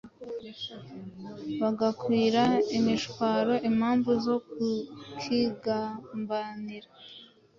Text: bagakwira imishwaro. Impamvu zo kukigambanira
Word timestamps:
bagakwira 1.61 2.43
imishwaro. 2.77 3.53
Impamvu 3.69 4.11
zo 4.25 4.35
kukigambanira 4.49 6.89